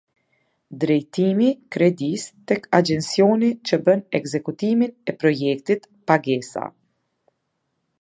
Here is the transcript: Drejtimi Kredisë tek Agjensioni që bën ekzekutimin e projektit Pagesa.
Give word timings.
Drejtimi 0.83 1.49
Kredisë 1.75 2.31
tek 2.53 2.65
Agjensioni 2.79 3.51
që 3.71 3.81
bën 3.91 4.03
ekzekutimin 4.21 4.97
e 5.15 5.19
projektit 5.25 5.89
Pagesa. 6.11 6.69